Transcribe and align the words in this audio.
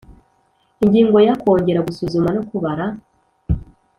Ingingo 0.83 1.17
ya 1.27 1.33
Kongera 1.41 1.85
gusuzuma 1.87 2.29
no 2.35 2.41
kubara 2.49 2.85